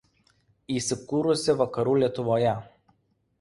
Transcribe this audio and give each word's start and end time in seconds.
Įsikūrusi 0.79 1.55
Vakarų 1.59 1.93
Lietuvoje. 2.05 2.57